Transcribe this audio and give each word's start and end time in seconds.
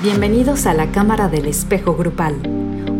Bienvenidos 0.00 0.66
a 0.66 0.74
la 0.74 0.92
Cámara 0.92 1.28
del 1.28 1.46
Espejo 1.46 1.96
Grupal, 1.96 2.36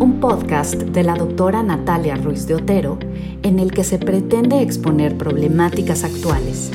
un 0.00 0.18
podcast 0.18 0.74
de 0.74 1.04
la 1.04 1.14
doctora 1.14 1.62
Natalia 1.62 2.16
Ruiz 2.16 2.48
de 2.48 2.56
Otero 2.56 2.98
en 3.44 3.60
el 3.60 3.70
que 3.70 3.84
se 3.84 4.00
pretende 4.00 4.62
exponer 4.62 5.16
problemáticas 5.16 6.02
actuales, 6.02 6.72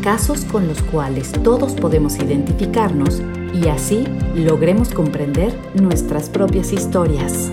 casos 0.00 0.44
con 0.44 0.68
los 0.68 0.80
cuales 0.80 1.32
todos 1.42 1.72
podemos 1.72 2.14
identificarnos 2.18 3.20
y 3.52 3.66
así 3.66 4.06
logremos 4.36 4.90
comprender 4.90 5.52
nuestras 5.74 6.28
propias 6.28 6.72
historias. 6.72 7.50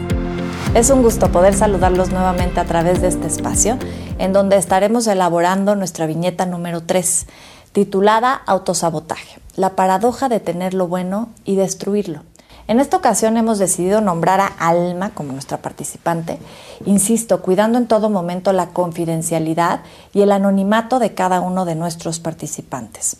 Es 0.75 0.91
un 0.91 1.01
gusto 1.01 1.31
poder 1.31 1.55
saludarlos 1.55 2.11
nuevamente 2.11 2.59
a 2.59 2.65
través 2.65 3.01
de 3.01 3.07
este 3.07 3.25
espacio, 3.25 3.79
en 4.19 4.31
donde 4.31 4.57
estaremos 4.57 5.07
elaborando 5.07 5.75
nuestra 5.75 6.05
viñeta 6.05 6.45
número 6.45 6.81
3, 6.81 7.25
titulada 7.73 8.33
Autosabotaje 8.33 9.41
la 9.55 9.75
paradoja 9.75 10.29
de 10.29 10.39
tener 10.39 10.73
lo 10.73 10.87
bueno 10.87 11.29
y 11.45 11.55
destruirlo. 11.55 12.21
En 12.67 12.79
esta 12.79 12.97
ocasión 12.97 13.35
hemos 13.37 13.59
decidido 13.59 14.01
nombrar 14.01 14.39
a 14.39 14.47
Alma 14.59 15.09
como 15.09 15.33
nuestra 15.33 15.57
participante, 15.57 16.39
insisto, 16.85 17.41
cuidando 17.41 17.77
en 17.77 17.87
todo 17.87 18.09
momento 18.09 18.53
la 18.53 18.69
confidencialidad 18.69 19.81
y 20.13 20.21
el 20.21 20.31
anonimato 20.31 20.99
de 20.99 21.13
cada 21.13 21.41
uno 21.41 21.65
de 21.65 21.75
nuestros 21.75 22.19
participantes. 22.19 23.17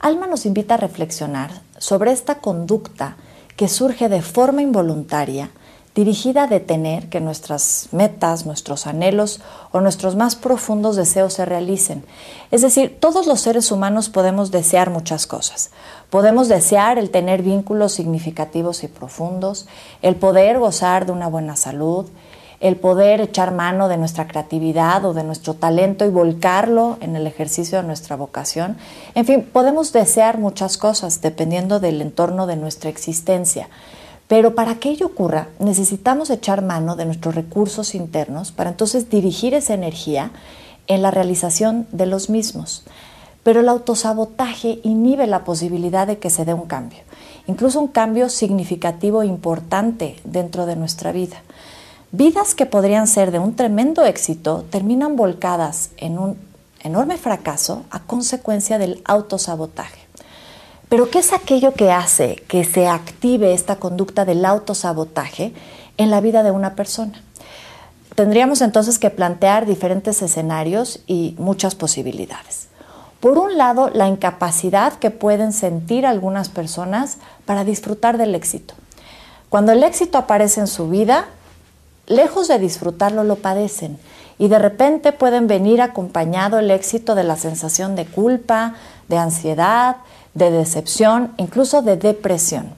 Alma 0.00 0.26
nos 0.26 0.44
invita 0.44 0.74
a 0.74 0.78
reflexionar 0.78 1.50
sobre 1.78 2.12
esta 2.12 2.36
conducta 2.36 3.16
que 3.56 3.68
surge 3.68 4.08
de 4.08 4.22
forma 4.22 4.60
involuntaria 4.60 5.50
dirigida 5.94 6.44
a 6.44 6.46
detener 6.46 7.08
que 7.08 7.20
nuestras 7.20 7.88
metas, 7.90 8.46
nuestros 8.46 8.86
anhelos 8.86 9.40
o 9.72 9.80
nuestros 9.80 10.14
más 10.14 10.36
profundos 10.36 10.96
deseos 10.96 11.34
se 11.34 11.44
realicen. 11.44 12.04
Es 12.50 12.62
decir, 12.62 12.98
todos 13.00 13.26
los 13.26 13.40
seres 13.40 13.72
humanos 13.72 14.08
podemos 14.08 14.50
desear 14.50 14.90
muchas 14.90 15.26
cosas. 15.26 15.70
Podemos 16.08 16.48
desear 16.48 16.98
el 16.98 17.10
tener 17.10 17.42
vínculos 17.42 17.92
significativos 17.92 18.84
y 18.84 18.88
profundos, 18.88 19.66
el 20.02 20.14
poder 20.16 20.58
gozar 20.58 21.06
de 21.06 21.12
una 21.12 21.28
buena 21.28 21.56
salud, 21.56 22.06
el 22.60 22.76
poder 22.76 23.22
echar 23.22 23.52
mano 23.52 23.88
de 23.88 23.96
nuestra 23.96 24.28
creatividad 24.28 25.04
o 25.06 25.14
de 25.14 25.24
nuestro 25.24 25.54
talento 25.54 26.04
y 26.04 26.10
volcarlo 26.10 26.98
en 27.00 27.16
el 27.16 27.26
ejercicio 27.26 27.78
de 27.78 27.86
nuestra 27.86 28.16
vocación. 28.16 28.76
En 29.14 29.24
fin, 29.24 29.48
podemos 29.50 29.92
desear 29.92 30.38
muchas 30.38 30.76
cosas 30.76 31.22
dependiendo 31.22 31.80
del 31.80 32.02
entorno 32.02 32.46
de 32.46 32.56
nuestra 32.56 32.90
existencia. 32.90 33.68
Pero 34.30 34.54
para 34.54 34.76
que 34.76 34.90
ello 34.90 35.06
ocurra, 35.06 35.48
necesitamos 35.58 36.30
echar 36.30 36.62
mano 36.62 36.94
de 36.94 37.04
nuestros 37.04 37.34
recursos 37.34 37.96
internos 37.96 38.52
para 38.52 38.70
entonces 38.70 39.10
dirigir 39.10 39.54
esa 39.54 39.74
energía 39.74 40.30
en 40.86 41.02
la 41.02 41.10
realización 41.10 41.88
de 41.90 42.06
los 42.06 42.30
mismos. 42.30 42.84
Pero 43.42 43.58
el 43.58 43.68
autosabotaje 43.68 44.78
inhibe 44.84 45.26
la 45.26 45.42
posibilidad 45.42 46.06
de 46.06 46.20
que 46.20 46.30
se 46.30 46.44
dé 46.44 46.54
un 46.54 46.68
cambio, 46.68 47.00
incluso 47.48 47.80
un 47.80 47.88
cambio 47.88 48.28
significativo 48.28 49.22
e 49.22 49.26
importante 49.26 50.20
dentro 50.22 50.64
de 50.64 50.76
nuestra 50.76 51.10
vida. 51.10 51.42
Vidas 52.12 52.54
que 52.54 52.66
podrían 52.66 53.08
ser 53.08 53.32
de 53.32 53.40
un 53.40 53.56
tremendo 53.56 54.04
éxito 54.04 54.64
terminan 54.70 55.16
volcadas 55.16 55.90
en 55.96 56.20
un 56.20 56.38
enorme 56.84 57.16
fracaso 57.16 57.82
a 57.90 57.98
consecuencia 57.98 58.78
del 58.78 59.02
autosabotaje. 59.06 59.99
Pero 60.90 61.08
¿qué 61.08 61.20
es 61.20 61.32
aquello 61.32 61.72
que 61.72 61.92
hace 61.92 62.42
que 62.48 62.64
se 62.64 62.88
active 62.88 63.54
esta 63.54 63.76
conducta 63.76 64.24
del 64.24 64.44
autosabotaje 64.44 65.54
en 65.96 66.10
la 66.10 66.20
vida 66.20 66.42
de 66.42 66.50
una 66.50 66.74
persona? 66.74 67.22
Tendríamos 68.16 68.60
entonces 68.60 68.98
que 68.98 69.08
plantear 69.08 69.66
diferentes 69.66 70.20
escenarios 70.20 70.98
y 71.06 71.36
muchas 71.38 71.76
posibilidades. 71.76 72.66
Por 73.20 73.38
un 73.38 73.56
lado, 73.56 73.88
la 73.94 74.08
incapacidad 74.08 74.94
que 74.94 75.12
pueden 75.12 75.52
sentir 75.52 76.06
algunas 76.06 76.48
personas 76.48 77.18
para 77.44 77.62
disfrutar 77.62 78.18
del 78.18 78.34
éxito. 78.34 78.74
Cuando 79.48 79.70
el 79.70 79.84
éxito 79.84 80.18
aparece 80.18 80.58
en 80.58 80.66
su 80.66 80.88
vida, 80.88 81.26
lejos 82.08 82.48
de 82.48 82.58
disfrutarlo, 82.58 83.22
lo 83.22 83.36
padecen 83.36 83.96
y 84.38 84.48
de 84.48 84.58
repente 84.58 85.12
pueden 85.12 85.46
venir 85.46 85.82
acompañado 85.82 86.58
el 86.58 86.72
éxito 86.72 87.14
de 87.14 87.22
la 87.22 87.36
sensación 87.36 87.94
de 87.94 88.06
culpa, 88.06 88.74
de 89.06 89.18
ansiedad, 89.18 89.98
de 90.34 90.50
decepción, 90.50 91.32
incluso 91.36 91.82
de 91.82 91.96
depresión. 91.96 92.74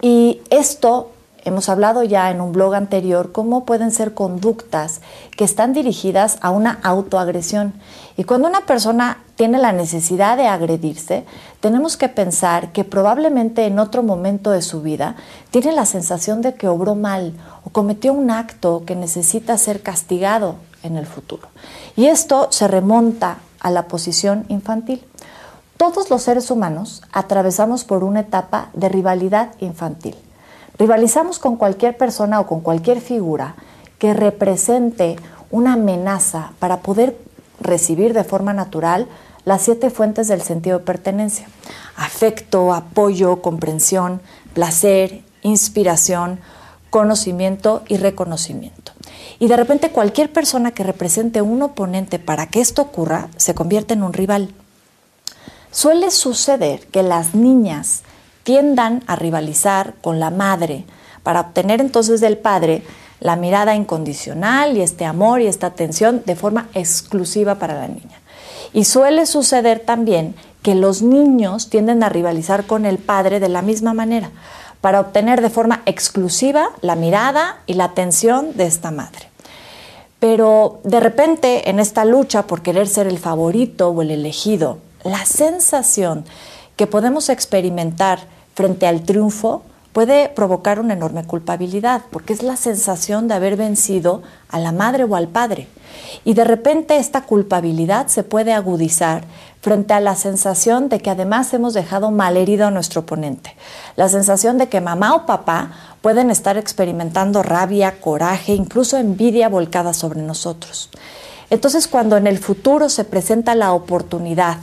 Y 0.00 0.40
esto, 0.50 1.10
hemos 1.44 1.68
hablado 1.68 2.02
ya 2.02 2.30
en 2.30 2.40
un 2.40 2.52
blog 2.52 2.74
anterior, 2.74 3.32
cómo 3.32 3.64
pueden 3.64 3.90
ser 3.90 4.14
conductas 4.14 5.00
que 5.36 5.44
están 5.44 5.72
dirigidas 5.72 6.38
a 6.40 6.50
una 6.50 6.78
autoagresión. 6.82 7.74
Y 8.16 8.24
cuando 8.24 8.48
una 8.48 8.66
persona 8.66 9.22
tiene 9.36 9.58
la 9.58 9.72
necesidad 9.72 10.36
de 10.36 10.46
agredirse, 10.46 11.24
tenemos 11.60 11.96
que 11.96 12.08
pensar 12.08 12.72
que 12.72 12.84
probablemente 12.84 13.64
en 13.66 13.78
otro 13.78 14.02
momento 14.02 14.50
de 14.50 14.62
su 14.62 14.82
vida 14.82 15.16
tiene 15.50 15.72
la 15.72 15.86
sensación 15.86 16.42
de 16.42 16.54
que 16.54 16.68
obró 16.68 16.94
mal 16.94 17.32
o 17.64 17.70
cometió 17.70 18.12
un 18.12 18.30
acto 18.30 18.84
que 18.86 18.94
necesita 18.94 19.56
ser 19.58 19.82
castigado 19.82 20.56
en 20.82 20.96
el 20.96 21.06
futuro. 21.06 21.48
Y 21.96 22.06
esto 22.06 22.48
se 22.50 22.68
remonta 22.68 23.38
a 23.60 23.70
la 23.70 23.88
posición 23.88 24.44
infantil. 24.48 25.02
Todos 25.76 26.08
los 26.08 26.22
seres 26.22 26.50
humanos 26.50 27.02
atravesamos 27.12 27.84
por 27.84 28.04
una 28.04 28.20
etapa 28.20 28.70
de 28.74 28.88
rivalidad 28.88 29.52
infantil. 29.58 30.14
Rivalizamos 30.78 31.38
con 31.38 31.56
cualquier 31.56 31.96
persona 31.96 32.40
o 32.40 32.46
con 32.46 32.60
cualquier 32.60 33.00
figura 33.00 33.56
que 33.98 34.14
represente 34.14 35.16
una 35.50 35.74
amenaza 35.74 36.52
para 36.58 36.80
poder 36.80 37.18
recibir 37.60 38.14
de 38.14 38.24
forma 38.24 38.52
natural 38.52 39.08
las 39.44 39.62
siete 39.62 39.90
fuentes 39.90 40.28
del 40.28 40.42
sentido 40.42 40.78
de 40.78 40.84
pertenencia. 40.84 41.48
Afecto, 41.96 42.72
apoyo, 42.72 43.42
comprensión, 43.42 44.20
placer, 44.52 45.22
inspiración, 45.42 46.40
conocimiento 46.90 47.82
y 47.88 47.96
reconocimiento. 47.96 48.92
Y 49.38 49.48
de 49.48 49.56
repente 49.56 49.90
cualquier 49.90 50.32
persona 50.32 50.70
que 50.70 50.84
represente 50.84 51.42
un 51.42 51.62
oponente 51.62 52.18
para 52.18 52.46
que 52.46 52.60
esto 52.60 52.82
ocurra 52.82 53.28
se 53.36 53.54
convierte 53.54 53.94
en 53.94 54.04
un 54.04 54.12
rival. 54.12 54.54
Suele 55.74 56.12
suceder 56.12 56.86
que 56.86 57.02
las 57.02 57.34
niñas 57.34 58.04
tiendan 58.44 59.02
a 59.08 59.16
rivalizar 59.16 59.94
con 60.02 60.20
la 60.20 60.30
madre 60.30 60.84
para 61.24 61.40
obtener 61.40 61.80
entonces 61.80 62.20
del 62.20 62.38
padre 62.38 62.84
la 63.18 63.34
mirada 63.34 63.74
incondicional 63.74 64.76
y 64.76 64.82
este 64.82 65.04
amor 65.04 65.40
y 65.40 65.48
esta 65.48 65.66
atención 65.66 66.22
de 66.26 66.36
forma 66.36 66.68
exclusiva 66.74 67.56
para 67.56 67.74
la 67.74 67.88
niña. 67.88 68.20
Y 68.72 68.84
suele 68.84 69.26
suceder 69.26 69.80
también 69.80 70.36
que 70.62 70.76
los 70.76 71.02
niños 71.02 71.70
tienden 71.70 72.04
a 72.04 72.08
rivalizar 72.08 72.66
con 72.66 72.86
el 72.86 72.98
padre 72.98 73.40
de 73.40 73.48
la 73.48 73.60
misma 73.60 73.94
manera 73.94 74.30
para 74.80 75.00
obtener 75.00 75.40
de 75.40 75.50
forma 75.50 75.82
exclusiva 75.86 76.68
la 76.82 76.94
mirada 76.94 77.58
y 77.66 77.74
la 77.74 77.86
atención 77.86 78.56
de 78.56 78.66
esta 78.66 78.92
madre. 78.92 79.28
Pero 80.20 80.78
de 80.84 81.00
repente 81.00 81.68
en 81.68 81.80
esta 81.80 82.04
lucha 82.04 82.46
por 82.46 82.62
querer 82.62 82.86
ser 82.86 83.08
el 83.08 83.18
favorito 83.18 83.88
o 83.88 84.02
el 84.02 84.12
elegido 84.12 84.78
la 85.04 85.24
sensación 85.26 86.24
que 86.76 86.86
podemos 86.86 87.28
experimentar 87.28 88.20
frente 88.54 88.86
al 88.86 89.02
triunfo 89.02 89.62
puede 89.92 90.28
provocar 90.28 90.80
una 90.80 90.94
enorme 90.94 91.24
culpabilidad, 91.24 92.02
porque 92.10 92.32
es 92.32 92.42
la 92.42 92.56
sensación 92.56 93.28
de 93.28 93.34
haber 93.34 93.56
vencido 93.56 94.22
a 94.48 94.58
la 94.58 94.72
madre 94.72 95.04
o 95.04 95.14
al 95.14 95.28
padre. 95.28 95.68
Y 96.24 96.34
de 96.34 96.42
repente 96.42 96.96
esta 96.96 97.22
culpabilidad 97.22 98.08
se 98.08 98.24
puede 98.24 98.52
agudizar 98.52 99.22
frente 99.60 99.94
a 99.94 100.00
la 100.00 100.16
sensación 100.16 100.88
de 100.88 100.98
que 100.98 101.10
además 101.10 101.54
hemos 101.54 101.74
dejado 101.74 102.10
malherido 102.10 102.66
a 102.66 102.72
nuestro 102.72 103.02
oponente. 103.02 103.54
La 103.94 104.08
sensación 104.08 104.58
de 104.58 104.68
que 104.68 104.80
mamá 104.80 105.14
o 105.14 105.26
papá 105.26 105.70
pueden 106.02 106.30
estar 106.30 106.56
experimentando 106.56 107.44
rabia, 107.44 108.00
coraje, 108.00 108.52
incluso 108.52 108.98
envidia 108.98 109.48
volcada 109.48 109.94
sobre 109.94 110.22
nosotros. 110.22 110.90
Entonces, 111.50 111.88
cuando 111.88 112.16
en 112.16 112.26
el 112.26 112.38
futuro 112.38 112.88
se 112.88 113.04
presenta 113.04 113.54
la 113.54 113.72
oportunidad 113.72 114.58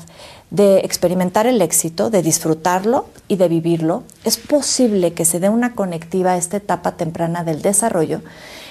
de 0.52 0.80
experimentar 0.80 1.48
el 1.48 1.62
éxito, 1.62 2.10
de 2.10 2.22
disfrutarlo 2.22 3.06
y 3.30 3.38
de 3.38 3.48
vivirlo, 3.48 4.04
es 4.26 4.38
posible 4.38 5.14
que 5.14 5.24
se 5.24 5.40
dé 5.40 5.50
una 5.50 5.74
conectiva 5.74 6.32
a 6.32 6.38
esta 6.38 6.58
etapa 6.58 6.98
temprana 6.98 7.46
del 7.46 7.62
desarrollo, 7.62 8.22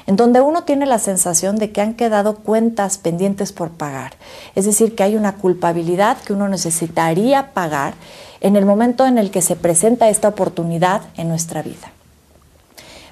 en 0.06 0.16
donde 0.16 0.42
uno 0.42 0.64
tiene 0.64 0.84
la 0.84 0.98
sensación 0.98 1.56
de 1.56 1.72
que 1.72 1.80
han 1.80 1.94
quedado 1.94 2.36
cuentas 2.36 2.98
pendientes 2.98 3.52
por 3.52 3.70
pagar. 3.70 4.12
Es 4.54 4.66
decir, 4.66 4.94
que 4.94 5.04
hay 5.04 5.16
una 5.16 5.36
culpabilidad 5.36 6.18
que 6.18 6.34
uno 6.34 6.48
necesitaría 6.48 7.52
pagar 7.54 7.94
en 8.40 8.56
el 8.56 8.66
momento 8.66 9.06
en 9.06 9.16
el 9.16 9.30
que 9.30 9.40
se 9.40 9.56
presenta 9.56 10.10
esta 10.10 10.28
oportunidad 10.28 11.02
en 11.16 11.28
nuestra 11.28 11.62
vida. 11.62 11.92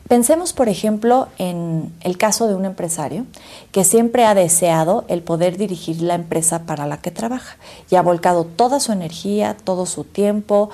Pensemos, 0.08 0.54
por 0.54 0.70
ejemplo, 0.70 1.28
en 1.36 1.92
el 2.00 2.16
caso 2.16 2.48
de 2.48 2.54
un 2.54 2.64
empresario 2.64 3.26
que 3.72 3.84
siempre 3.84 4.24
ha 4.24 4.34
deseado 4.34 5.04
el 5.08 5.22
poder 5.22 5.58
dirigir 5.58 6.00
la 6.00 6.14
empresa 6.14 6.62
para 6.62 6.86
la 6.86 6.96
que 6.96 7.10
trabaja 7.10 7.58
y 7.90 7.96
ha 7.96 8.02
volcado 8.02 8.44
toda 8.44 8.80
su 8.80 8.90
energía, 8.90 9.54
todo 9.64 9.84
su 9.84 10.04
tiempo 10.04 10.70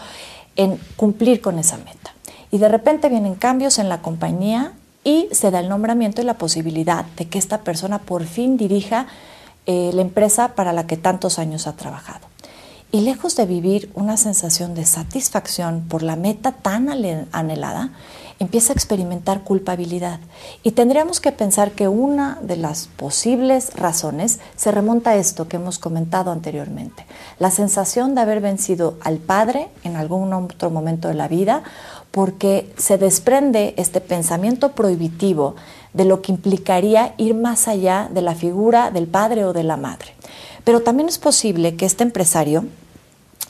en 0.54 0.78
cumplir 0.94 1.40
con 1.40 1.58
esa 1.58 1.78
meta. 1.78 2.14
Y 2.52 2.58
de 2.58 2.69
repente 2.69 3.08
vienen 3.08 3.34
cambios 3.34 3.81
en 3.81 3.88
la 3.88 4.02
compañía 4.02 4.75
y 5.02 5.26
se 5.32 5.50
da 5.50 5.58
el 5.58 5.69
nombramiento 5.69 6.22
y 6.22 6.25
la 6.25 6.38
posibilidad 6.38 7.04
de 7.16 7.26
que 7.26 7.38
esta 7.40 7.62
persona 7.62 7.98
por 7.98 8.25
fin 8.26 8.56
dirija 8.56 9.08
eh, 9.66 9.90
la 9.94 10.02
empresa 10.02 10.54
para 10.54 10.72
la 10.72 10.86
que 10.86 10.96
tantos 10.96 11.40
años 11.40 11.66
ha 11.66 11.72
trabajado. 11.72 12.28
y 12.92 13.00
lejos 13.00 13.34
de 13.34 13.44
vivir 13.44 13.90
una 13.94 14.16
sensación 14.16 14.76
de 14.76 14.84
satisfacción 14.84 15.82
por 15.88 16.04
la 16.04 16.14
meta 16.14 16.52
tan 16.52 16.88
anhelada, 17.32 17.90
empieza 18.38 18.72
a 18.72 18.75
experimentar 18.75 19.42
culpabilidad. 19.42 20.20
Y 20.62 20.72
tendríamos 20.72 21.20
que 21.20 21.32
pensar 21.32 21.72
que 21.72 21.88
una 21.88 22.38
de 22.42 22.56
las 22.56 22.88
posibles 22.88 23.75
razones 23.75 24.40
se 24.56 24.72
remonta 24.72 25.10
a 25.10 25.16
esto 25.16 25.48
que 25.48 25.56
hemos 25.56 25.78
comentado 25.78 26.31
anteriormente, 26.31 27.06
la 27.38 27.50
sensación 27.50 28.14
de 28.14 28.20
haber 28.22 28.40
vencido 28.40 28.96
al 29.02 29.19
padre 29.19 29.69
en 29.82 29.96
algún 29.96 30.32
otro 30.32 30.70
momento 30.70 31.08
de 31.08 31.14
la 31.14 31.28
vida, 31.28 31.62
porque 32.10 32.72
se 32.76 32.96
desprende 32.96 33.75
este 33.76 34.00
pensamiento 34.00 34.72
prohibitivo 34.72 35.56
de 35.92 36.04
lo 36.04 36.22
que 36.22 36.32
implicaría 36.32 37.14
ir 37.16 37.34
más 37.34 37.66
allá 37.66 38.08
de 38.12 38.22
la 38.22 38.34
figura 38.34 38.90
del 38.90 39.06
padre 39.06 39.44
o 39.44 39.52
de 39.52 39.64
la 39.64 39.76
madre. 39.76 40.12
Pero 40.64 40.81
también 40.81 41.08
es 41.08 41.19
posible 41.19 41.76
que 41.76 41.86
este 41.86 42.04
empresario 42.04 42.64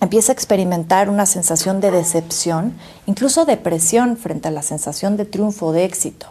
empieza 0.00 0.32
a 0.32 0.35
experimentar 0.35 1.08
una 1.08 1.26
sensación 1.26 1.81
de 1.81 1.91
decepción, 1.91 2.75
incluso 3.06 3.44
depresión 3.44 4.17
frente 4.17 4.49
a 4.49 4.50
la 4.50 4.62
sensación 4.62 5.17
de 5.17 5.25
triunfo 5.25 5.73
de 5.73 5.85
éxito. 5.85 6.26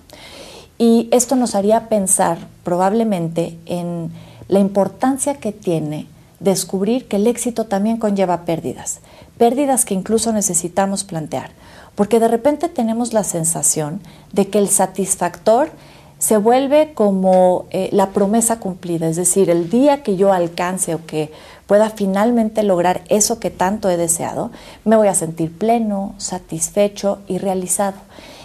Y 0.77 1.07
esto 1.12 1.36
nos 1.36 1.56
haría 1.56 1.88
pensar 1.88 2.38
probablemente 2.63 3.57
en 3.65 4.12
la 4.48 4.60
importancia 4.60 5.36
que 5.36 5.51
tiene 5.51 6.07
descubrir 6.39 7.07
que 7.07 7.15
el 7.15 7.27
éxito 7.27 7.65
también 7.65 7.98
conlleva 7.98 8.44
pérdidas, 8.44 9.00
pérdidas 9.38 9.86
que 9.86 9.94
incluso 9.94 10.33
necesitamos 10.33 11.04
plantear, 11.04 11.51
porque 11.95 12.19
de 12.19 12.27
repente 12.27 12.68
tenemos 12.68 13.13
la 13.13 13.24
sensación 13.24 14.01
de 14.33 14.50
que 14.50 14.60
el 14.60 14.68
satisfactor 14.68 15.71
se 16.19 16.38
vuelve 16.38 16.94
como 16.94 17.65
eh, 17.69 17.89
la 17.92 18.10
promesa 18.10 18.60
cumplida, 18.60 19.07
es 19.07 19.15
decir, 19.15 19.50
el 19.50 19.69
día 19.69 20.04
que 20.04 20.15
yo 20.15 20.31
alcance 20.31 20.95
o 20.95 21.06
que 21.06 21.31
pueda 21.68 21.89
finalmente 21.89 22.63
lograr 22.63 23.01
eso 23.10 23.39
que 23.39 23.50
tanto 23.50 23.89
he 23.89 23.98
deseado, 23.98 24.51
me 24.86 24.95
voy 24.95 25.07
a 25.07 25.15
sentir 25.15 25.51
pleno, 25.57 26.15
satisfecho 26.18 27.19
y 27.27 27.38
realizado. 27.38 27.98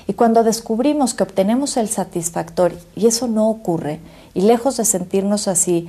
Y 0.06 0.14
cuando 0.14 0.42
descubrimos 0.42 1.14
que 1.14 1.22
obtenemos 1.22 1.76
el 1.76 1.88
satisfactor 1.88 2.72
y 2.96 3.06
eso 3.06 3.28
no 3.28 3.48
ocurre, 3.50 4.00
y 4.34 4.42
lejos 4.42 4.76
de 4.76 4.84
sentirnos 4.84 5.48
así, 5.48 5.88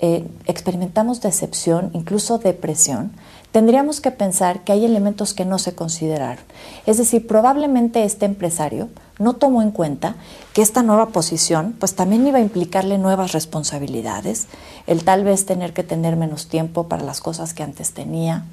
eh, 0.00 0.26
experimentamos 0.46 1.20
decepción, 1.20 1.90
incluso 1.92 2.38
depresión, 2.38 3.12
tendríamos 3.52 4.00
que 4.00 4.10
pensar 4.10 4.64
que 4.64 4.72
hay 4.72 4.84
elementos 4.84 5.34
que 5.34 5.44
no 5.44 5.58
se 5.58 5.74
consideraron. 5.74 6.44
Es 6.86 6.98
decir, 6.98 7.26
probablemente 7.26 8.02
este 8.04 8.26
empresario 8.26 8.88
no 9.18 9.34
tomó 9.34 9.62
en 9.62 9.70
cuenta 9.70 10.16
que 10.52 10.62
esta 10.62 10.82
nueva 10.82 11.08
posición 11.08 11.74
pues 11.78 11.94
también 11.94 12.26
iba 12.26 12.38
a 12.38 12.42
implicarle 12.42 12.98
nuevas 12.98 13.32
responsabilidades, 13.32 14.46
el 14.86 15.04
tal 15.04 15.24
vez 15.24 15.46
tener 15.46 15.72
que 15.72 15.82
tener 15.82 16.16
menos 16.16 16.48
tiempo 16.48 16.88
para 16.88 17.04
las 17.04 17.20
cosas 17.20 17.54
que 17.54 17.62
antes 17.62 17.92
tenía, 17.92 18.44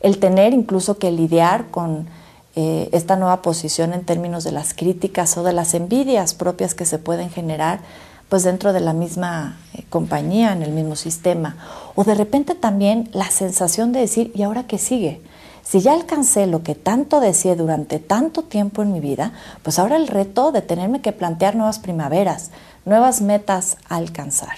el 0.00 0.18
tener 0.18 0.52
incluso 0.52 0.98
que 0.98 1.10
lidiar 1.10 1.66
con 1.70 2.06
eh, 2.54 2.88
esta 2.92 3.16
nueva 3.16 3.42
posición 3.42 3.92
en 3.92 4.04
términos 4.04 4.44
de 4.44 4.52
las 4.52 4.74
críticas 4.74 5.36
o 5.36 5.42
de 5.42 5.52
las 5.52 5.74
envidias 5.74 6.34
propias 6.34 6.74
que 6.74 6.86
se 6.86 6.98
pueden 6.98 7.30
generar 7.30 7.80
pues 8.28 8.42
dentro 8.42 8.72
de 8.72 8.80
la 8.80 8.92
misma 8.92 9.58
eh, 9.74 9.84
compañía, 9.88 10.52
en 10.52 10.62
el 10.62 10.72
mismo 10.72 10.96
sistema, 10.96 11.56
o 11.94 12.04
de 12.04 12.14
repente 12.14 12.54
también 12.54 13.08
la 13.12 13.30
sensación 13.30 13.92
de 13.92 14.00
decir, 14.00 14.32
¿y 14.34 14.42
ahora 14.42 14.66
qué 14.66 14.78
sigue? 14.78 15.22
Si 15.68 15.80
ya 15.80 15.92
alcancé 15.92 16.46
lo 16.46 16.62
que 16.62 16.74
tanto 16.74 17.20
deseé 17.20 17.54
durante 17.54 17.98
tanto 17.98 18.42
tiempo 18.42 18.80
en 18.80 18.90
mi 18.90 19.00
vida, 19.00 19.34
pues 19.62 19.78
ahora 19.78 19.96
el 19.96 20.08
reto 20.08 20.50
de 20.50 20.62
tenerme 20.62 21.02
que 21.02 21.12
plantear 21.12 21.56
nuevas 21.56 21.78
primaveras, 21.78 22.50
nuevas 22.86 23.20
metas 23.20 23.76
a 23.86 23.96
alcanzar. 23.96 24.56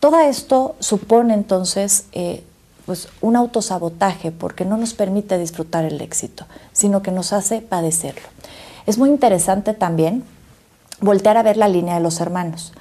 Todo 0.00 0.18
esto 0.18 0.74
supone 0.80 1.34
entonces 1.34 2.06
eh, 2.10 2.42
pues 2.84 3.10
un 3.20 3.36
autosabotaje 3.36 4.32
porque 4.32 4.64
no 4.64 4.76
nos 4.76 4.92
permite 4.92 5.38
disfrutar 5.38 5.84
el 5.84 6.00
éxito, 6.00 6.46
sino 6.72 7.00
que 7.00 7.12
nos 7.12 7.32
hace 7.32 7.60
padecerlo. 7.60 8.28
Es 8.86 8.98
muy 8.98 9.10
interesante 9.10 9.72
también 9.72 10.24
voltear 11.00 11.36
a 11.36 11.44
ver 11.44 11.56
la 11.56 11.68
línea 11.68 11.94
de 11.94 12.00
los 12.00 12.20
hermanos. 12.20 12.72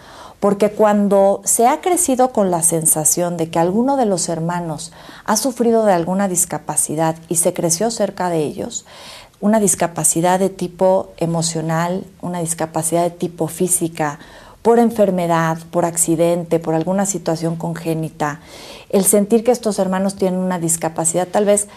Porque 0.44 0.72
cuando 0.72 1.40
se 1.46 1.68
ha 1.68 1.80
crecido 1.80 2.34
con 2.34 2.52
la 2.52 2.64
sensación 2.64 3.38
de 3.38 3.50
que 3.50 3.60
alguno 3.60 3.96
de 3.96 4.06
los 4.06 4.28
hermanos 4.28 4.92
ha 5.24 5.38
sufrido 5.38 5.86
de 5.86 5.94
alguna 5.94 6.28
discapacidad 6.28 7.16
y 7.30 7.38
se 7.38 7.54
creció 7.54 7.90
cerca 7.90 8.30
de 8.30 8.40
ellos, 8.40 8.86
una 9.40 9.62
discapacidad 9.62 10.40
de 10.40 10.50
tipo 10.50 11.14
emocional, 11.16 12.04
una 12.22 12.42
discapacidad 12.42 13.04
de 13.04 13.12
tipo 13.12 13.48
física, 13.48 14.20
por 14.62 14.80
enfermedad, 14.80 15.60
por 15.72 15.86
accidente, 15.86 16.60
por 16.60 16.74
alguna 16.74 17.06
situación 17.06 17.56
congénita, 17.56 18.42
el 18.90 19.06
sentir 19.06 19.46
que 19.46 19.52
estos 19.52 19.80
hermanos 19.80 20.16
tienen 20.16 20.42
una 20.42 20.60
discapacidad 20.60 21.26
tal 21.26 21.46
vez 21.46 21.70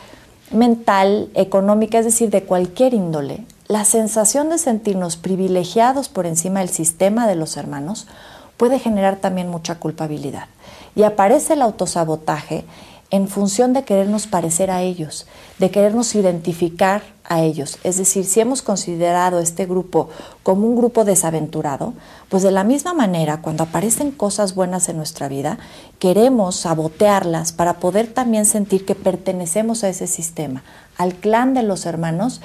mental, 0.51 1.31
económica, 1.35 2.01
es 2.01 2.05
decir, 2.05 2.31
de 2.31 2.43
cualquier 2.43 2.95
índole, 2.95 3.45
la 3.69 3.85
sensación 3.85 4.49
de 4.49 4.59
sentirnos 4.59 5.17
privilegiados 5.17 6.09
por 6.09 6.27
encima 6.27 6.61
del 6.61 6.69
sistema 6.71 7.29
de 7.29 7.37
los 7.37 7.57
hermanos 7.57 8.09
puede 8.57 8.79
generar 8.79 9.17
también 9.17 9.49
mucha 9.49 9.77
culpabilidad. 9.77 10.47
Y 10.95 11.03
aparece 11.03 11.55
el 11.55 11.63
autosabotaje 11.63 12.65
en 13.11 13.29
función 13.29 13.73
de 13.73 13.85
querernos 13.85 14.27
parecer 14.27 14.71
a 14.71 14.83
ellos, 14.83 15.27
de 15.59 15.71
querernos 15.71 16.15
identificar 16.15 17.03
a 17.25 17.43
ellos. 17.43 17.79
Es 17.85 17.99
decir, 17.99 18.25
si 18.25 18.41
hemos 18.41 18.63
considerado 18.63 19.39
este 19.39 19.67
grupo 19.67 20.09
como 20.43 20.67
un 20.67 20.77
grupo 20.77 21.05
desaventurado, 21.05 21.95
pues 22.29 22.43
de 22.43 22.51
la 22.51 22.65
misma 22.65 22.95
manera, 22.95 23.43
cuando 23.43 23.65
aparecen 23.65 24.11
cosas 24.11 24.55
buenas 24.55 24.89
en 24.89 24.97
nuestra 24.97 25.29
vida, 25.29 25.59
queremos 25.99 26.57
sabotearlas 26.57 27.53
para 27.53 27.75
poder 27.75 28.13
también 28.13 28.45
sentir 28.45 28.85
que 28.85 28.95
pertenecemos 28.95 29.85
a 29.85 29.89
ese 29.89 30.07
sistema, 30.07 30.65
al 30.99 31.15
clan 31.15 31.55
de 31.55 31.63
los 31.63 31.87
hermanos, 31.87 32.41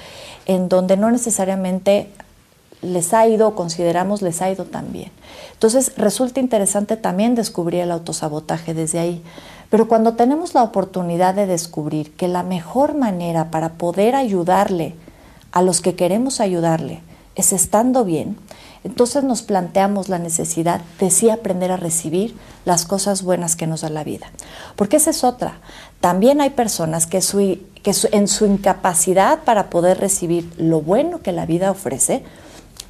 en 0.46 0.68
donde 0.68 0.96
no 0.96 1.10
necesariamente 1.10 2.10
les 2.82 3.14
ha 3.14 3.26
ido, 3.26 3.54
consideramos 3.54 4.22
les 4.22 4.42
ha 4.42 4.50
ido 4.50 4.64
también. 4.64 5.10
Entonces 5.52 5.92
resulta 5.96 6.40
interesante 6.40 6.96
también 6.96 7.34
descubrir 7.34 7.80
el 7.80 7.92
autosabotaje 7.92 8.74
desde 8.74 8.98
ahí. 8.98 9.22
Pero 9.70 9.88
cuando 9.88 10.14
tenemos 10.14 10.54
la 10.54 10.62
oportunidad 10.62 11.34
de 11.34 11.46
descubrir 11.46 12.12
que 12.14 12.28
la 12.28 12.42
mejor 12.42 12.94
manera 12.94 13.50
para 13.50 13.74
poder 13.74 14.14
ayudarle 14.14 14.94
a 15.52 15.62
los 15.62 15.80
que 15.80 15.94
queremos 15.94 16.40
ayudarle 16.40 17.00
es 17.36 17.52
estando 17.52 18.04
bien, 18.04 18.36
entonces 18.84 19.22
nos 19.22 19.42
planteamos 19.42 20.08
la 20.08 20.18
necesidad 20.18 20.80
de 20.98 21.10
sí 21.10 21.30
aprender 21.30 21.70
a 21.70 21.76
recibir 21.76 22.36
las 22.64 22.84
cosas 22.84 23.22
buenas 23.22 23.54
que 23.54 23.66
nos 23.66 23.82
da 23.82 23.90
la 23.90 24.04
vida. 24.04 24.26
Porque 24.76 24.96
esa 24.96 25.10
es 25.10 25.22
otra. 25.22 25.60
También 26.00 26.40
hay 26.40 26.50
personas 26.50 27.06
que, 27.06 27.20
que 27.82 27.94
en 28.10 28.28
su 28.28 28.46
incapacidad 28.46 29.44
para 29.44 29.70
poder 29.70 29.98
recibir 29.98 30.52
lo 30.56 30.80
bueno 30.80 31.22
que 31.22 31.32
la 31.32 31.46
vida 31.46 31.70
ofrece, 31.70 32.24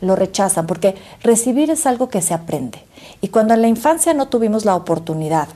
lo 0.03 0.17
rechazan, 0.17 0.67
porque 0.67 0.97
recibir 1.23 1.71
es 1.71 1.87
algo 1.87 2.11
que 2.11 2.21
se 2.21 2.35
aprende. 2.35 2.85
Y 3.23 3.29
cuando 3.29 3.55
en 3.55 3.63
la 3.63 3.69
infancia 3.69 4.13
no 4.13 4.29
tuvimos 4.29 4.67
la 4.67 4.77
oportunidad 4.77 5.49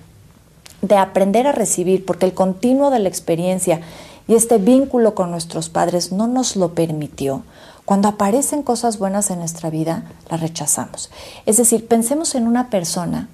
de 0.80 0.96
aprender 0.96 1.46
a 1.46 1.52
recibir, 1.52 2.06
porque 2.06 2.26
el 2.26 2.32
continuo 2.32 2.90
de 2.90 3.00
la 3.00 3.08
experiencia 3.08 3.80
y 4.28 4.34
este 4.34 4.58
vínculo 4.58 5.14
con 5.14 5.30
nuestros 5.30 5.68
padres 5.68 6.12
no 6.12 6.28
nos 6.28 6.56
lo 6.56 6.74
permitió, 6.74 7.42
cuando 7.84 8.08
aparecen 8.08 8.62
cosas 8.62 8.98
buenas 8.98 9.30
en 9.30 9.40
nuestra 9.40 9.68
vida, 9.68 10.04
las 10.30 10.40
rechazamos. 10.40 11.10
Es 11.44 11.56
decir, 11.56 11.86
pensemos 11.86 12.34
en 12.34 12.46
una 12.46 12.70
persona 12.70 13.28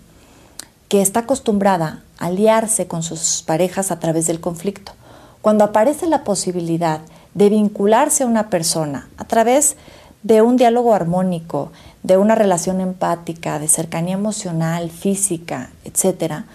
que 0.88 1.02
está 1.02 1.20
acostumbrada 1.20 2.02
a 2.18 2.26
aliarse 2.26 2.86
con 2.86 3.02
sus 3.02 3.42
parejas 3.46 3.90
a 3.90 3.98
través 3.98 4.26
del 4.26 4.40
conflicto. 4.40 4.92
Cuando 5.40 5.64
aparece 5.64 6.06
la 6.06 6.24
posibilidad 6.24 7.00
de 7.34 7.48
vincularse 7.48 8.24
a 8.24 8.26
una 8.26 8.50
persona 8.50 9.08
a 9.16 9.24
través 9.24 9.76
de 10.22 10.42
un 10.42 10.56
diálogo 10.56 10.94
armónico, 10.94 11.72
de 12.02 12.16
una 12.16 12.34
relación 12.34 12.80
empática, 12.80 13.58
de 13.58 13.68
cercanía 13.68 14.14
emocional, 14.14 14.90
física, 14.90 15.70
etcétera, 15.84 16.46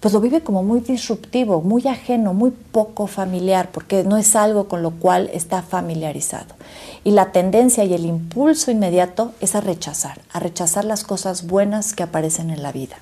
pues 0.00 0.14
lo 0.14 0.20
vive 0.20 0.42
como 0.42 0.62
muy 0.62 0.80
disruptivo, 0.80 1.60
muy 1.60 1.86
ajeno, 1.88 2.32
muy 2.32 2.50
poco 2.50 3.08
familiar, 3.08 3.70
porque 3.72 4.04
no 4.04 4.16
es 4.16 4.36
algo 4.36 4.68
con 4.68 4.82
lo 4.82 4.92
cual 4.92 5.28
está 5.32 5.62
familiarizado. 5.62 6.54
Y 7.02 7.10
la 7.10 7.32
tendencia 7.32 7.84
y 7.84 7.94
el 7.94 8.06
impulso 8.06 8.70
inmediato 8.70 9.32
es 9.40 9.56
a 9.56 9.60
rechazar, 9.60 10.20
a 10.32 10.38
rechazar 10.38 10.84
las 10.84 11.02
cosas 11.02 11.48
buenas 11.48 11.94
que 11.94 12.04
aparecen 12.04 12.50
en 12.50 12.62
la 12.62 12.70
vida. 12.70 12.96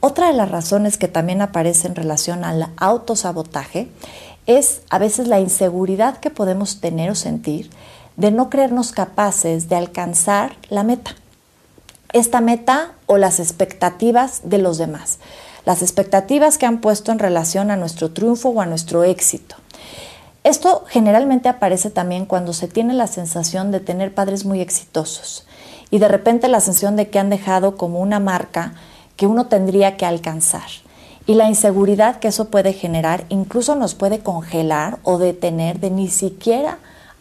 Otra 0.00 0.26
de 0.26 0.34
las 0.34 0.50
razones 0.50 0.98
que 0.98 1.08
también 1.08 1.40
aparece 1.40 1.86
en 1.86 1.94
relación 1.94 2.44
al 2.44 2.68
autosabotaje 2.76 3.88
es 4.44 4.82
a 4.90 4.98
veces 4.98 5.28
la 5.28 5.40
inseguridad 5.40 6.18
que 6.18 6.28
podemos 6.28 6.80
tener 6.80 7.10
o 7.10 7.14
sentir 7.14 7.70
de 8.16 8.30
no 8.30 8.50
creernos 8.50 8.92
capaces 8.92 9.68
de 9.68 9.76
alcanzar 9.76 10.56
la 10.68 10.82
meta. 10.82 11.16
Esta 12.12 12.40
meta 12.40 12.92
o 13.06 13.18
las 13.18 13.40
expectativas 13.40 14.42
de 14.44 14.58
los 14.58 14.78
demás. 14.78 15.18
Las 15.66 15.82
expectativas 15.82 16.58
que 16.58 16.66
han 16.66 16.80
puesto 16.80 17.10
en 17.10 17.18
relación 17.18 17.70
a 17.70 17.76
nuestro 17.76 18.12
triunfo 18.12 18.50
o 18.50 18.60
a 18.60 18.66
nuestro 18.66 19.02
éxito. 19.02 19.56
Esto 20.44 20.84
generalmente 20.88 21.48
aparece 21.48 21.90
también 21.90 22.26
cuando 22.26 22.52
se 22.52 22.68
tiene 22.68 22.92
la 22.92 23.06
sensación 23.06 23.70
de 23.70 23.80
tener 23.80 24.14
padres 24.14 24.44
muy 24.44 24.60
exitosos 24.60 25.46
y 25.90 25.98
de 25.98 26.08
repente 26.08 26.48
la 26.48 26.60
sensación 26.60 26.96
de 26.96 27.08
que 27.08 27.18
han 27.18 27.30
dejado 27.30 27.76
como 27.76 28.00
una 28.00 28.20
marca 28.20 28.74
que 29.16 29.26
uno 29.26 29.46
tendría 29.46 29.96
que 29.96 30.06
alcanzar. 30.06 30.68
y 31.26 31.34
la 31.34 31.48
inseguridad 31.48 32.18
que 32.18 32.28
eso 32.28 32.50
puede 32.50 32.74
generar 32.74 33.24
incluso 33.30 33.74
nos 33.76 33.94
puede 33.94 34.18
congelar 34.18 34.98
o 35.04 35.16
detener 35.16 35.80
de 35.80 35.90
ni 35.90 36.08
siquiera 36.08 36.76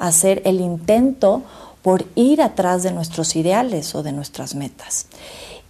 hacer 0.07 0.41
el 0.45 0.59
intento 0.59 1.43
por 1.81 2.05
ir 2.15 2.41
atrás 2.41 2.83
de 2.83 2.91
nuestros 2.91 3.35
ideales 3.35 3.95
o 3.95 4.03
de 4.03 4.11
nuestras 4.11 4.55
metas. 4.55 5.07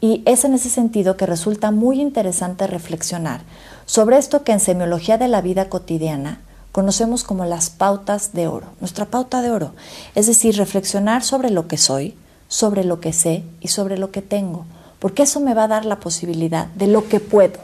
Y 0.01 0.21
es 0.25 0.43
en 0.43 0.53
ese 0.53 0.69
sentido 0.69 1.17
que 1.17 1.25
resulta 1.25 1.71
muy 1.71 2.01
interesante 2.01 2.67
reflexionar 2.67 3.41
sobre 3.85 4.17
esto 4.17 4.43
que 4.43 4.51
en 4.51 4.59
semiología 4.59 5.17
de 5.17 5.27
la 5.27 5.41
vida 5.41 5.69
cotidiana 5.69 6.41
conocemos 6.71 7.23
como 7.23 7.45
las 7.45 7.69
pautas 7.69 8.33
de 8.33 8.47
oro, 8.47 8.67
nuestra 8.79 9.05
pauta 9.05 9.41
de 9.41 9.51
oro, 9.51 9.73
es 10.15 10.27
decir, 10.27 10.57
reflexionar 10.57 11.23
sobre 11.23 11.49
lo 11.49 11.67
que 11.67 11.77
soy, 11.77 12.15
sobre 12.47 12.83
lo 12.83 12.99
que 12.99 13.13
sé 13.13 13.43
y 13.61 13.67
sobre 13.67 13.97
lo 13.97 14.11
que 14.11 14.21
tengo, 14.21 14.65
porque 14.99 15.23
eso 15.23 15.39
me 15.39 15.53
va 15.53 15.65
a 15.65 15.67
dar 15.67 15.85
la 15.85 15.99
posibilidad 15.99 16.67
de 16.67 16.87
lo 16.87 17.07
que 17.07 17.19
puedo. 17.19 17.59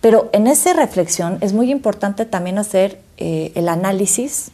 Pero 0.00 0.30
en 0.32 0.46
esa 0.46 0.72
reflexión 0.72 1.38
es 1.40 1.52
muy 1.52 1.70
importante 1.70 2.24
también 2.24 2.58
hacer 2.58 3.00
eh, 3.16 3.52
el 3.54 3.68
análisis 3.68 4.50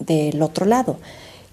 del 0.00 0.42
otro 0.42 0.66
lado. 0.66 0.98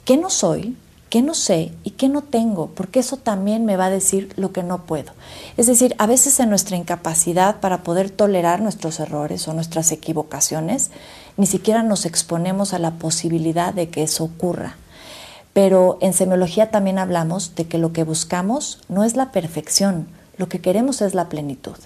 ¿Qué 0.04 0.18
no 0.18 0.32
soy? 0.32 0.76
qué 1.10 1.22
no 1.22 1.34
sé 1.34 1.72
y 1.84 1.92
qué 1.92 2.10
no 2.10 2.22
tengo, 2.22 2.68
porque 2.68 3.00
eso 3.00 3.18
también 3.18 3.66
me 3.66 3.78
va 3.78 3.86
a 3.86 3.90
decir 3.90 4.34
lo 4.36 4.52
que 4.52 4.64
no 4.64 4.84
puedo. 4.84 5.14
Es 5.56 5.68
decir, 5.68 5.96
a 5.98 6.08
veces 6.08 6.40
en 6.40 6.50
nuestra 6.50 6.78
incapacidad 6.78 7.60
para 7.60 7.84
poder 7.84 8.10
tolerar 8.10 8.62
nuestros 8.62 9.00
errores 9.00 9.48
o 9.48 9.54
nuestras 9.54 9.92
equivocaciones, 9.92 10.92
ni 11.38 11.46
siquiera 11.46 11.84
nos 11.84 12.06
exponemos 12.06 12.74
a 12.74 12.80
la 12.80 12.92
posibilidad 12.92 13.74
de 13.74 13.90
que 13.90 14.04
eso 14.04 14.26
ocurra. 14.26 14.76
Pero 15.54 15.98
en 16.02 16.14
semiología 16.14 16.72
también 16.72 17.00
hablamos 17.00 17.56
de 17.56 17.66
que 17.66 17.78
lo 17.78 17.94
que 17.94 18.04
buscamos 18.04 18.82
no 18.90 19.04
es 19.04 19.16
la 19.16 19.32
perfección, 19.32 20.08
lo 20.38 20.50
que 20.50 20.60
queremos 20.60 21.02
es 21.02 21.14
la 21.14 21.30
plenitud. 21.30 21.78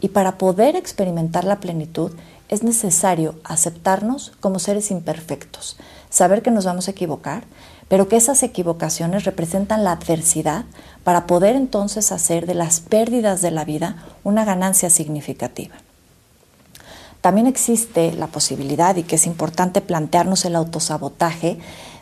Y 0.00 0.08
para 0.08 0.38
poder 0.38 0.76
experimentar 0.76 1.44
la 1.44 1.58
plenitud 1.58 2.12
es 2.48 2.62
necesario 2.62 3.36
aceptarnos 3.44 4.32
como 4.40 4.58
seres 4.58 4.90
imperfectos, 4.90 5.76
saber 6.10 6.42
que 6.42 6.50
nos 6.50 6.64
vamos 6.64 6.88
a 6.88 6.92
equivocar, 6.92 7.44
pero 7.88 8.08
que 8.08 8.16
esas 8.16 8.42
equivocaciones 8.42 9.24
representan 9.24 9.84
la 9.84 9.92
adversidad 9.92 10.64
para 11.04 11.26
poder 11.26 11.56
entonces 11.56 12.12
hacer 12.12 12.46
de 12.46 12.54
las 12.54 12.80
pérdidas 12.80 13.40
de 13.40 13.50
la 13.50 13.64
vida 13.64 13.96
una 14.24 14.44
ganancia 14.44 14.90
significativa. 14.90 15.74
También 17.20 17.46
existe 17.46 18.12
la 18.12 18.28
posibilidad, 18.28 18.94
y 18.96 19.02
que 19.02 19.16
es 19.16 19.26
importante 19.26 19.80
plantearnos 19.80 20.44
el 20.44 20.54
autosabotaje, 20.54 21.58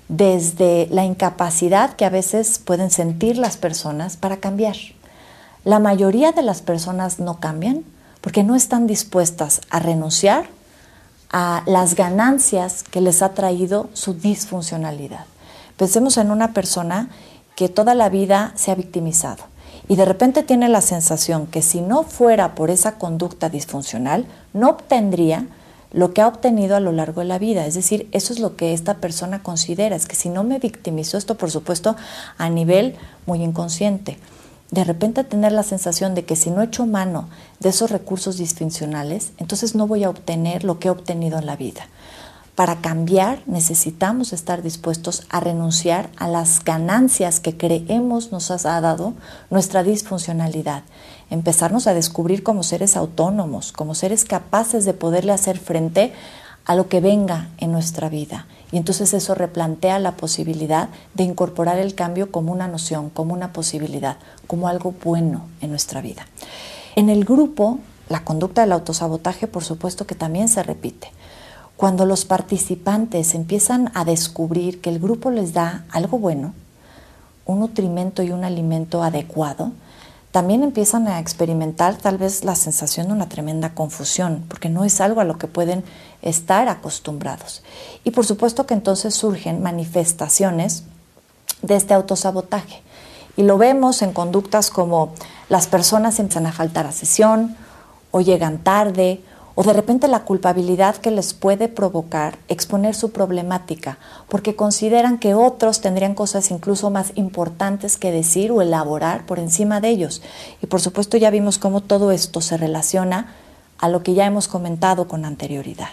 desde 0.08 0.86
la 0.90 1.04
incapacidad 1.04 1.96
que 1.96 2.04
a 2.04 2.10
veces 2.10 2.58
pueden 2.58 2.90
sentir 2.90 3.38
las 3.38 3.56
personas 3.56 4.16
para 4.16 4.36
cambiar. 4.36 4.76
La 5.64 5.80
mayoría 5.80 6.30
de 6.30 6.42
las 6.42 6.62
personas 6.62 7.18
no 7.18 7.40
cambian 7.40 7.84
porque 8.26 8.42
no 8.42 8.56
están 8.56 8.88
dispuestas 8.88 9.60
a 9.70 9.78
renunciar 9.78 10.48
a 11.30 11.62
las 11.64 11.94
ganancias 11.94 12.82
que 12.82 13.00
les 13.00 13.22
ha 13.22 13.34
traído 13.34 13.88
su 13.92 14.14
disfuncionalidad. 14.14 15.26
Pensemos 15.76 16.16
en 16.16 16.32
una 16.32 16.52
persona 16.52 17.08
que 17.54 17.68
toda 17.68 17.94
la 17.94 18.08
vida 18.08 18.50
se 18.56 18.72
ha 18.72 18.74
victimizado 18.74 19.44
y 19.86 19.94
de 19.94 20.04
repente 20.04 20.42
tiene 20.42 20.68
la 20.68 20.80
sensación 20.80 21.46
que 21.46 21.62
si 21.62 21.80
no 21.80 22.02
fuera 22.02 22.56
por 22.56 22.70
esa 22.70 22.98
conducta 22.98 23.48
disfuncional, 23.48 24.26
no 24.52 24.70
obtendría 24.70 25.46
lo 25.92 26.12
que 26.12 26.20
ha 26.20 26.26
obtenido 26.26 26.74
a 26.74 26.80
lo 26.80 26.90
largo 26.90 27.20
de 27.20 27.28
la 27.28 27.38
vida. 27.38 27.64
Es 27.64 27.74
decir, 27.74 28.08
eso 28.10 28.32
es 28.32 28.40
lo 28.40 28.56
que 28.56 28.72
esta 28.72 28.94
persona 28.94 29.44
considera, 29.44 29.94
es 29.94 30.06
que 30.06 30.16
si 30.16 30.30
no 30.30 30.42
me 30.42 30.58
victimizo, 30.58 31.16
esto 31.16 31.36
por 31.36 31.52
supuesto 31.52 31.94
a 32.38 32.48
nivel 32.50 32.96
muy 33.24 33.44
inconsciente, 33.44 34.18
de 34.70 34.84
repente 34.84 35.24
tener 35.24 35.52
la 35.52 35.62
sensación 35.62 36.14
de 36.14 36.24
que 36.24 36.36
si 36.36 36.50
no 36.50 36.62
echo 36.62 36.86
mano 36.86 37.28
de 37.60 37.68
esos 37.68 37.90
recursos 37.90 38.36
disfuncionales, 38.36 39.32
entonces 39.38 39.74
no 39.74 39.86
voy 39.86 40.04
a 40.04 40.10
obtener 40.10 40.64
lo 40.64 40.78
que 40.78 40.88
he 40.88 40.90
obtenido 40.90 41.38
en 41.38 41.46
la 41.46 41.56
vida. 41.56 41.88
Para 42.56 42.76
cambiar 42.76 43.42
necesitamos 43.44 44.32
estar 44.32 44.62
dispuestos 44.62 45.26
a 45.28 45.40
renunciar 45.40 46.08
a 46.16 46.26
las 46.26 46.64
ganancias 46.64 47.38
que 47.38 47.56
creemos 47.56 48.32
nos 48.32 48.50
ha 48.50 48.80
dado 48.80 49.12
nuestra 49.50 49.82
disfuncionalidad. 49.82 50.82
Empezarnos 51.28 51.86
a 51.86 51.92
descubrir 51.92 52.42
como 52.42 52.62
seres 52.62 52.96
autónomos, 52.96 53.72
como 53.72 53.94
seres 53.94 54.24
capaces 54.24 54.86
de 54.86 54.94
poderle 54.94 55.32
hacer 55.32 55.58
frente 55.58 56.14
a 56.64 56.74
lo 56.74 56.88
que 56.88 57.00
venga 57.00 57.50
en 57.58 57.72
nuestra 57.72 58.08
vida. 58.08 58.46
Y 58.72 58.78
entonces 58.78 59.14
eso 59.14 59.34
replantea 59.34 59.98
la 59.98 60.16
posibilidad 60.16 60.88
de 61.14 61.24
incorporar 61.24 61.78
el 61.78 61.94
cambio 61.94 62.32
como 62.32 62.52
una 62.52 62.68
noción, 62.68 63.10
como 63.10 63.32
una 63.32 63.52
posibilidad, 63.52 64.16
como 64.46 64.68
algo 64.68 64.94
bueno 65.04 65.46
en 65.60 65.70
nuestra 65.70 66.00
vida. 66.00 66.26
En 66.96 67.08
el 67.08 67.24
grupo, 67.24 67.78
la 68.08 68.24
conducta 68.24 68.62
del 68.62 68.72
autosabotaje, 68.72 69.46
por 69.46 69.64
supuesto 69.64 70.06
que 70.06 70.14
también 70.14 70.48
se 70.48 70.62
repite. 70.62 71.12
Cuando 71.76 72.06
los 72.06 72.24
participantes 72.24 73.34
empiezan 73.34 73.90
a 73.94 74.04
descubrir 74.04 74.80
que 74.80 74.90
el 74.90 74.98
grupo 74.98 75.30
les 75.30 75.52
da 75.52 75.84
algo 75.90 76.18
bueno, 76.18 76.54
un 77.44 77.60
nutrimento 77.60 78.22
y 78.22 78.30
un 78.30 78.44
alimento 78.44 79.02
adecuado, 79.02 79.72
también 80.36 80.62
empiezan 80.62 81.08
a 81.08 81.18
experimentar 81.18 81.96
tal 81.96 82.18
vez 82.18 82.44
la 82.44 82.56
sensación 82.56 83.06
de 83.06 83.14
una 83.14 83.26
tremenda 83.26 83.72
confusión, 83.72 84.44
porque 84.48 84.68
no 84.68 84.84
es 84.84 85.00
algo 85.00 85.22
a 85.22 85.24
lo 85.24 85.38
que 85.38 85.46
pueden 85.46 85.82
estar 86.20 86.68
acostumbrados. 86.68 87.62
Y 88.04 88.10
por 88.10 88.26
supuesto 88.26 88.66
que 88.66 88.74
entonces 88.74 89.14
surgen 89.14 89.62
manifestaciones 89.62 90.82
de 91.62 91.76
este 91.76 91.94
autosabotaje. 91.94 92.82
Y 93.38 93.44
lo 93.44 93.56
vemos 93.56 94.02
en 94.02 94.12
conductas 94.12 94.68
como 94.68 95.14
las 95.48 95.68
personas 95.68 96.18
empiezan 96.18 96.44
a 96.44 96.52
faltar 96.52 96.86
a 96.86 96.92
sesión, 96.92 97.56
o 98.10 98.20
llegan 98.20 98.58
tarde, 98.58 99.22
o 99.56 99.64
de 99.64 99.72
repente 99.72 100.06
la 100.06 100.24
culpabilidad 100.24 100.96
que 100.96 101.10
les 101.10 101.32
puede 101.32 101.68
provocar 101.68 102.38
exponer 102.46 102.94
su 102.94 103.10
problemática, 103.10 103.98
porque 104.28 104.54
consideran 104.54 105.18
que 105.18 105.34
otros 105.34 105.80
tendrían 105.80 106.14
cosas 106.14 106.50
incluso 106.50 106.90
más 106.90 107.12
importantes 107.14 107.96
que 107.96 108.12
decir 108.12 108.52
o 108.52 108.60
elaborar 108.60 109.24
por 109.24 109.38
encima 109.38 109.80
de 109.80 109.88
ellos. 109.88 110.20
Y 110.62 110.66
por 110.66 110.82
supuesto 110.82 111.16
ya 111.16 111.30
vimos 111.30 111.58
cómo 111.58 111.80
todo 111.80 112.12
esto 112.12 112.42
se 112.42 112.58
relaciona 112.58 113.34
a 113.78 113.88
lo 113.88 114.02
que 114.02 114.12
ya 114.12 114.26
hemos 114.26 114.46
comentado 114.46 115.08
con 115.08 115.24
anterioridad. 115.24 115.88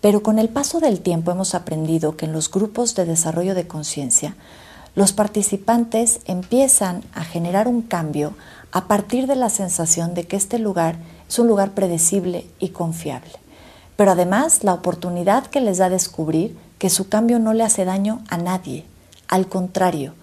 Pero 0.00 0.22
con 0.22 0.38
el 0.38 0.48
paso 0.48 0.80
del 0.80 1.00
tiempo 1.00 1.30
hemos 1.30 1.54
aprendido 1.54 2.16
que 2.16 2.24
en 2.24 2.32
los 2.32 2.50
grupos 2.50 2.94
de 2.94 3.04
desarrollo 3.04 3.54
de 3.54 3.66
conciencia, 3.66 4.36
los 4.94 5.12
participantes 5.12 6.20
empiezan 6.24 7.02
a 7.12 7.24
generar 7.24 7.68
un 7.68 7.82
cambio 7.82 8.32
a 8.72 8.86
partir 8.86 9.26
de 9.26 9.36
la 9.36 9.50
sensación 9.50 10.14
de 10.14 10.24
que 10.24 10.36
este 10.36 10.58
lugar 10.58 10.96
es 11.30 11.38
un 11.38 11.46
lugar 11.46 11.70
predecible 11.74 12.44
y 12.58 12.70
confiable. 12.70 13.30
Pero 13.94 14.10
además 14.10 14.64
la 14.64 14.74
oportunidad 14.74 15.46
que 15.46 15.60
les 15.60 15.78
da 15.78 15.88
descubrir 15.88 16.58
que 16.78 16.90
su 16.90 17.08
cambio 17.08 17.38
no 17.38 17.52
le 17.52 17.62
hace 17.62 17.84
daño 17.84 18.20
a 18.28 18.36
nadie. 18.36 18.84
Al 19.28 19.46
contrario, 19.46 20.14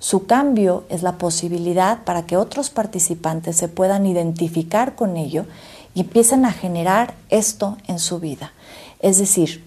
su 0.00 0.26
cambio 0.26 0.82
es 0.88 1.04
la 1.04 1.18
posibilidad 1.18 2.02
para 2.02 2.26
que 2.26 2.36
otros 2.36 2.70
participantes 2.70 3.56
se 3.56 3.68
puedan 3.68 4.06
identificar 4.06 4.96
con 4.96 5.16
ello 5.16 5.46
y 5.94 6.00
empiecen 6.00 6.44
a 6.44 6.52
generar 6.52 7.14
esto 7.28 7.76
en 7.86 8.00
su 8.00 8.18
vida. 8.18 8.52
Es 8.98 9.18
decir, 9.18 9.62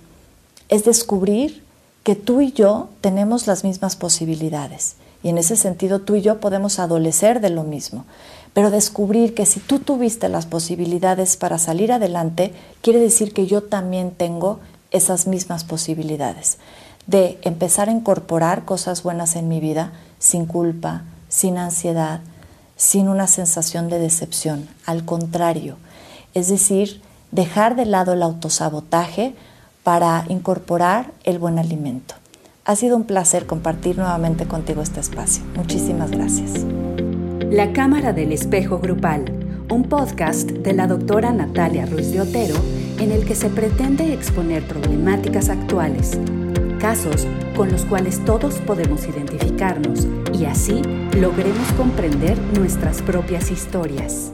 es 0.67 0.83
descubrir 0.83 1.63
que 2.03 2.15
tú 2.15 2.41
y 2.41 2.51
yo 2.51 2.89
tenemos 2.99 3.47
las 3.47 3.63
mismas 3.63 3.95
posibilidades 3.95 4.95
y 5.23 5.29
en 5.29 5.37
ese 5.37 5.55
sentido 5.55 5.99
tú 5.99 6.15
y 6.15 6.21
yo 6.21 6.39
podemos 6.39 6.79
adolecer 6.79 7.41
de 7.41 7.49
lo 7.49 7.63
mismo. 7.63 8.05
Pero 8.53 8.71
descubrir 8.71 9.35
que 9.35 9.45
si 9.45 9.59
tú 9.59 9.79
tuviste 9.79 10.27
las 10.29 10.45
posibilidades 10.45 11.37
para 11.37 11.59
salir 11.59 11.91
adelante, 11.91 12.53
quiere 12.81 12.99
decir 12.99 13.33
que 13.33 13.45
yo 13.45 13.63
también 13.63 14.11
tengo 14.11 14.59
esas 14.91 15.27
mismas 15.27 15.63
posibilidades 15.63 16.57
de 17.05 17.39
empezar 17.41 17.89
a 17.89 17.91
incorporar 17.91 18.65
cosas 18.65 19.03
buenas 19.03 19.35
en 19.35 19.47
mi 19.47 19.59
vida 19.59 19.93
sin 20.19 20.45
culpa, 20.45 21.03
sin 21.27 21.57
ansiedad, 21.57 22.21
sin 22.75 23.07
una 23.07 23.27
sensación 23.27 23.89
de 23.89 23.99
decepción. 23.99 24.67
Al 24.85 25.05
contrario, 25.05 25.77
es 26.33 26.49
decir, 26.49 27.01
dejar 27.31 27.75
de 27.75 27.85
lado 27.85 28.13
el 28.13 28.23
autosabotaje 28.23 29.35
para 29.83 30.25
incorporar 30.29 31.11
el 31.23 31.39
buen 31.39 31.57
alimento. 31.57 32.15
Ha 32.69 32.75
sido 32.75 32.95
un 32.97 33.05
placer 33.05 33.47
compartir 33.47 33.97
nuevamente 33.97 34.45
contigo 34.45 34.83
este 34.83 34.99
espacio. 34.99 35.43
Muchísimas 35.55 36.11
gracias. 36.11 36.67
La 37.49 37.73
Cámara 37.73 38.13
del 38.13 38.31
Espejo 38.31 38.77
Grupal, 38.77 39.25
un 39.71 39.85
podcast 39.85 40.47
de 40.51 40.73
la 40.73 40.85
doctora 40.85 41.31
Natalia 41.31 41.87
Ruiz 41.87 42.11
de 42.11 42.21
Otero 42.21 42.53
en 42.99 43.11
el 43.11 43.25
que 43.25 43.33
se 43.33 43.49
pretende 43.49 44.13
exponer 44.13 44.61
problemáticas 44.67 45.49
actuales, 45.49 46.19
casos 46.79 47.25
con 47.55 47.71
los 47.71 47.85
cuales 47.85 48.23
todos 48.23 48.59
podemos 48.59 49.07
identificarnos 49.07 50.05
y 50.39 50.45
así 50.45 50.83
logremos 51.19 51.71
comprender 51.75 52.37
nuestras 52.55 53.01
propias 53.01 53.49
historias. 53.49 54.31